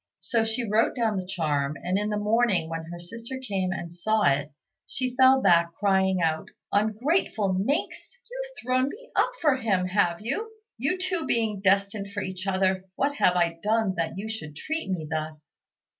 So 0.21 0.43
she 0.43 0.67
wrote 0.67 0.95
down 0.95 1.17
the 1.17 1.27
charm, 1.27 1.77
and 1.83 1.95
in 1.95 2.09
the 2.09 2.17
morning 2.17 2.69
when 2.69 2.85
her 2.85 2.99
sister 2.99 3.37
came 3.37 3.71
and 3.71 3.93
saw 3.93 4.23
it, 4.23 4.51
she 4.87 5.15
fell 5.15 5.43
back, 5.43 5.75
crying 5.75 6.19
out, 6.23 6.47
"Ungrateful 6.71 7.53
minx! 7.53 8.17
you've 8.31 8.65
thrown 8.65 8.89
me 8.89 9.11
up 9.15 9.29
for 9.39 9.57
him, 9.57 9.85
have 9.89 10.19
you? 10.19 10.53
You 10.79 10.97
two 10.97 11.27
being 11.27 11.61
destined 11.63 12.09
for 12.13 12.23
each 12.23 12.47
other, 12.47 12.85
what 12.95 13.17
have 13.17 13.35
I 13.35 13.59
done 13.61 13.93
that 13.97 14.17
you 14.17 14.27
should 14.27 14.55
treat 14.55 14.89
me 14.89 15.05
thus?" 15.07 15.57